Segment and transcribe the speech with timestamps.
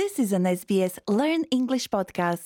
[0.00, 2.44] This is an SBS Learn English podcast.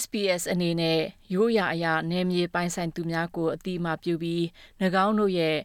[0.00, 1.00] SBS အနေနဲ့
[1.34, 4.42] ရိုးရာအရာနယ်မြေပိုင်ဆိုင်သူများကိုအတိအမှပြုပြီး၎
[5.06, 5.56] င်းတို့ရဲ့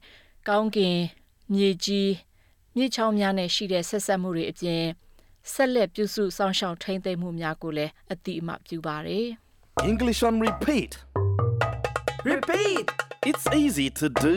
[0.49, 0.97] ကောင်းကင်
[1.53, 2.11] မြေကြီး
[2.75, 4.83] မြေချောင်းများနဲ့ရှိတဲ့ဆက်ဆက်မှုတွေအပြင်
[5.53, 9.27] ဆက်လက်ပြုစုစောင့်ရှောက်ထိန်းသိမ်းမှုများကိုလည်းအတိအမှပြုပါတယ်။
[9.91, 10.91] English on repeat.
[12.31, 12.85] Repeat.
[13.29, 14.35] It's easy to do.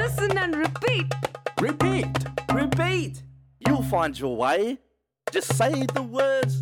[0.00, 1.08] Listen and repeat.
[1.66, 2.14] Repeat.
[2.60, 3.14] Repeat.
[3.64, 4.60] You'll find your way.
[5.31, 6.61] Just say the words.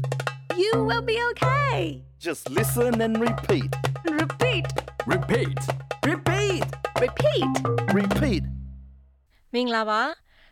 [0.56, 2.04] You will be okay.
[2.20, 3.76] Just listen and repeat.
[4.06, 4.68] Repeat.
[5.08, 5.60] Repeat.
[6.06, 6.64] Repeat.
[7.02, 7.50] Repeat.
[8.00, 8.44] Repeat.
[9.54, 10.02] မင်္ဂလာပါ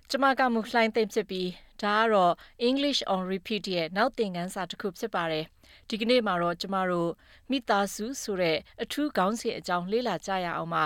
[0.10, 1.50] ကျမကမူလှိုင်းသိမ့်ဖြစ်ပြီး
[1.82, 2.34] ဒါကတော့
[2.70, 5.46] English on repeat ရဲ့နောက်သင်ခန်းစာတစ်ခုဖြစ်ပါတယ်
[5.90, 7.12] ဒီကနေ့မှာတော့ကျမတို့
[7.50, 10.86] မိသားစုဆိုတဲ့အထူးခေါင်းစဉ်အကြောင်းလေ့လာကြရအောင်ပါ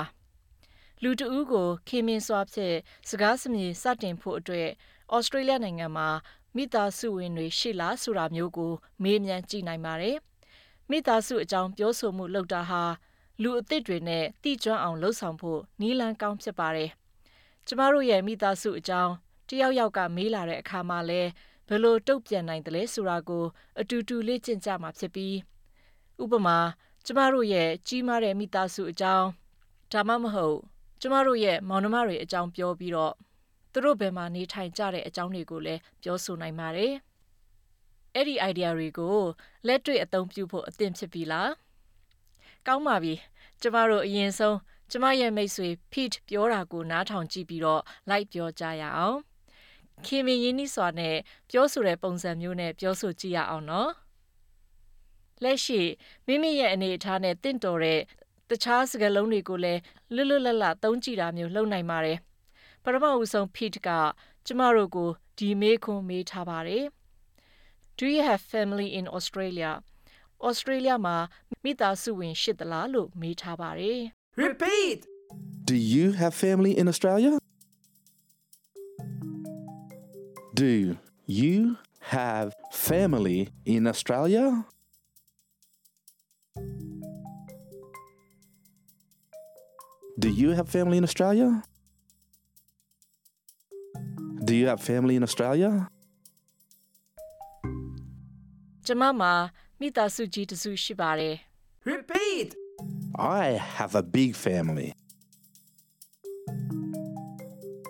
[1.03, 2.75] လူတဦးကိုခင်မင်းစွာဖြင့်
[3.09, 4.69] စကားစမြည်စတင်ဖို့အတွက်
[5.15, 6.09] ဩစတြေးလျနိုင်ငံမှာ
[6.55, 8.71] မိသားစုဝင်တွေရှိလားဆိုတာမျိုးကို
[9.03, 10.17] မေးမြန်းကြည့်နိုင်ပါတယ်
[10.89, 12.83] မိသားစုအကြောင်းပြောဆိုမှုလုပ်တာဟာ
[13.41, 16.89] လူအသစ်တွေနဲ့တိကျွမ်းအောင်လှုပ်ဆောင်ဖို့နီးလန်းကောင်းဖြစ်ပါတယ်
[17.67, 19.13] ကျမတို့ရဲ့မိသားစုအကြောင်း
[19.49, 21.21] တယောက်ယောက်ကမေးလာတဲ့အခါမှာလဲ
[21.67, 23.45] ဘယ်လိုတုတ်ပြန်နိုင်တယ်လဲဆိုတာကို
[23.79, 25.35] အတူတူလေ့ကျင့်ကြမှာဖြစ်ပြီး
[26.23, 26.57] ဥပမာ
[27.05, 29.27] ကျမတို့ရဲ့ကြီးမားတဲ့မိသားစုအကြောင်း
[29.91, 30.57] ဒါမှမဟုတ်
[31.01, 33.13] ကျမတို့ရဲ့မောင်နှမတွေအကြောင်းပြောပြီးတော့
[33.71, 36.93] သူတို့ဘယ်မှာနေထိုင်ကြတဲ့အကြောင်းတွေကိုလည်းပြောဆိုနိုင်ပါတယ်
[38.15, 39.17] အဲ့ဒီ idea တွေကို
[39.67, 41.51] လက်တွေ့အသုံးပြုဖို့အသင့်ဖြစ်ပြီလား
[42.67, 43.13] ကောင်းပါပြီ
[43.61, 44.57] ကျမတို့အရင်ဆုံး
[44.91, 49.17] ကျမရဲ့မိတ်ဆွေ Pete ပြောတာကိုနားထောင်ကြည့်ပြီးတော့ like ပြောကြရအောင်
[50.05, 51.15] ခင်မင်းရင်းနှီးစွာနဲ့
[51.49, 53.91] ပြောဆိုတဲ့ပုံစံမျိုးနဲ့ပြောဆိုကြည့်ရအောင်နော်
[55.43, 55.81] လက်ရှိ
[56.27, 57.99] မိမိရဲ့အနေအထားနဲ့တင့်တော်တဲ့
[58.49, 59.81] တခြားစကားလုံးတွေကိုလည်း
[60.13, 62.17] လွတ်လွတ်လပ်လပ်သုံးကြည့်တာမျိုးလုပ်နိုင်ပါတယ်
[62.84, 63.88] ပထမဦးဆုံး Pete က
[64.46, 66.84] ကျမတို့ကိုဒီမေးခွန်းမေးထားပါတယ်
[67.98, 69.70] Do you have family in Australia?
[70.48, 71.16] Australia မှာ
[71.64, 74.00] မိသားစုဝင်ရှိသလားလို့မေးထားပါတယ်
[74.46, 74.98] Repeat.
[75.68, 77.32] Do you have family in Australia?
[80.62, 80.96] Do
[81.42, 81.76] you
[82.14, 82.46] have
[82.88, 83.40] family
[83.74, 84.44] in Australia?
[90.18, 91.62] Do you have family in Australia?
[94.50, 95.70] Do you have family in Australia?
[98.86, 99.32] ကျမမှာ
[99.80, 101.36] မိသားစုကြီးတစ်စုရှိပါတယ်
[101.94, 102.48] Repeat.
[103.42, 103.44] I
[103.78, 104.88] have a big family.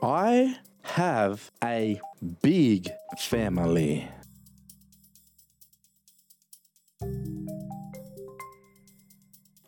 [0.02, 0.58] I
[0.98, 2.00] have a
[2.48, 2.82] big
[3.32, 4.08] family.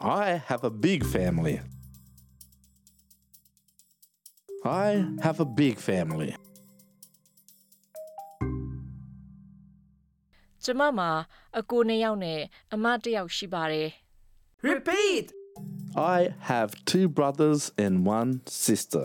[0.01, 1.61] I have a big family.
[4.65, 6.37] I have a big family.
[10.65, 11.11] ကျမမှာ
[11.59, 12.41] အကိုနှစ်ယောက်နဲ့
[12.75, 13.89] အမတစ်ယောက်ရှိပါတယ်
[14.71, 15.27] Repeat.
[15.97, 16.19] I
[16.51, 19.05] have two brothers and one sister.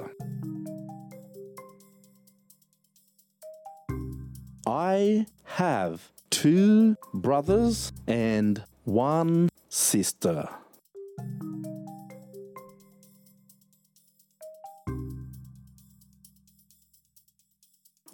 [4.66, 5.28] I
[5.62, 10.50] have two brothers and one sister.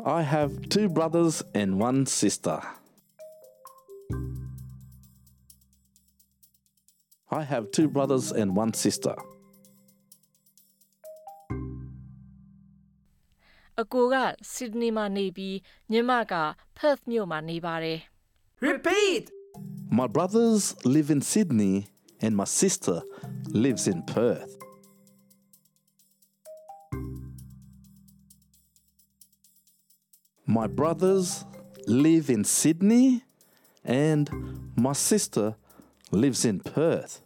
[0.05, 2.61] I have two brothers and one sister.
[7.31, 9.15] I have two brothers and one sister.
[13.81, 14.15] အကိုက
[14.53, 15.57] ဆစ်ဒနီမှာနေပြီး
[15.91, 16.33] ညီမက
[16.77, 17.99] Perth မြို့မှာနေပါတယ်
[18.69, 19.23] Repeat.
[19.99, 20.61] My brothers
[20.95, 21.75] live in Sydney
[22.25, 22.97] and my sister
[23.63, 24.51] lives in Perth.
[30.57, 31.27] My brothers
[32.05, 33.05] live in Sydney
[33.84, 34.30] and
[34.76, 35.56] my sister
[36.10, 37.20] lives in Perth.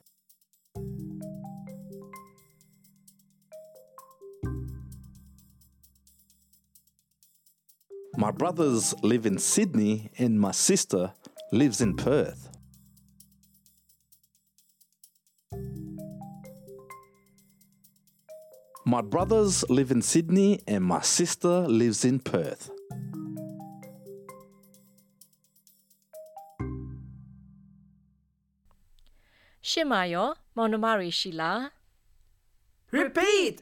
[8.16, 11.12] My brothers live in Sydney and my sister
[11.52, 12.50] lives in Perth.
[18.84, 22.70] My brothers live in Sydney and my sister lives in Perth.။
[29.77, 31.61] ရှင့်မာရောမောင်နှမတွေရှိလား
[33.01, 33.55] Repeat.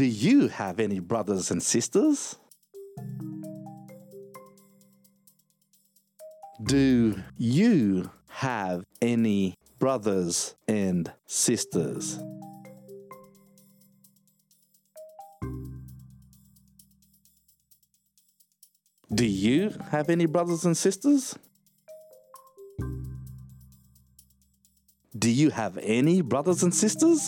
[0.00, 2.18] Do you have any brothers and sisters?
[6.62, 12.18] Do you have any brothers and sisters?
[19.14, 21.38] Do you have any brothers and sisters?
[25.20, 27.20] Do you have any brothers and sisters?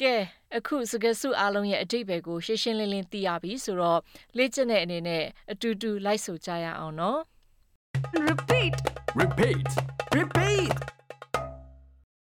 [0.00, 0.16] ကဲ
[0.56, 4.00] အခုစကားစုအားလုံးရဲ့အတိတ်ဘယ်ကိုရှင်းရှင်းလင်းလင်းသိရပြီဆိုတော့
[4.36, 7.20] လေ့ကျင့်တဲ့အနေနဲ့အတူတူလိုက်ဆိုကြရအောင်နော်
[8.28, 8.74] Repeat.
[9.22, 9.68] Repeat.
[10.20, 10.72] Repeat.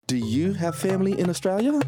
[0.07, 1.81] Do you have family in Australia?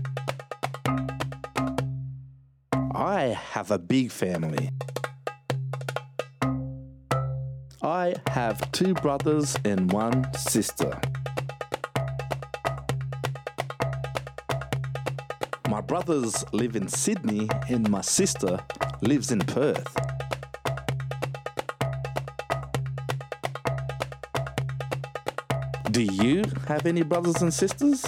[2.94, 3.20] I
[3.54, 4.66] have a big family.
[7.82, 11.00] I have two brothers and one sister.
[15.68, 18.58] My brothers live in Sydney and my sister
[19.00, 19.94] lives in Perth.
[25.90, 28.00] Do you have any brothers and sisters?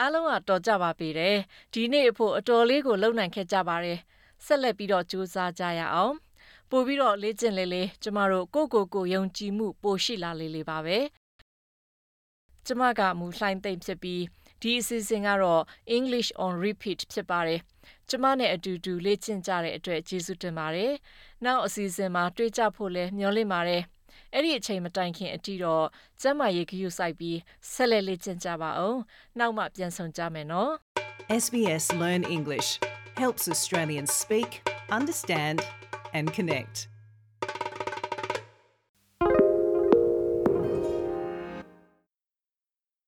[0.00, 1.36] အားလုံးကတော်ကြပါပြီတယ်
[1.72, 3.98] ဒီနေ့အဖို့အတော်လေးကိုလုံနိုင်ခဲ့ကြပါတယ်
[4.45, 6.15] ဆက်လက်ပြီးတော့ကြိုးစားကြရအောင်
[6.69, 10.99] ပို့ပြီးတော့လေ့ကျင့်လေးလေးကျမတို့ကိုယ့်ကိုယ်ကိုယုံကြည်မှုပိုရှိလာလေးလေးပါပဲ
[12.65, 14.23] ကျမကမူလှိုင်းသိမ့်ဖြစ်ပြီး
[14.61, 15.63] ဒီအစီအစဉ်ကတော့
[15.97, 17.59] English on repeat ဖြစ်ပါတယ်
[18.09, 20.93] ကျမနဲ့အတူတူလေ့ကျင့်ကြတဲ့အတွက်ကျေးဇူးတင်ပါတယ်
[21.45, 23.83] နောက်အစီအစဉ်မှာတွေ့ကြဖို့လဲမျှော်လင့်ပါတယ်
[24.33, 25.85] အဲ့ဒီအချိန်မတိုင်ခင်အထိတော့
[26.21, 27.37] ကျမ်းမာရေးဂရုစိုက်ပြီး
[27.71, 28.99] ဆက်လက်လေ့ကျင့်ကြပါအောင်
[29.39, 30.71] နောက်မှပြန်ဆောင်ကြမယ်နော်
[31.43, 32.69] SBS Learn English
[33.17, 35.65] helps Australians speak, understand,
[36.13, 36.87] and connect.